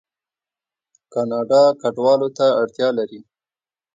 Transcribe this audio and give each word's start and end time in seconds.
کاناډا 1.13 1.63
کډوالو 1.81 2.27
ته 2.37 2.45
اړتیا 2.61 2.89
لري. 2.97 3.19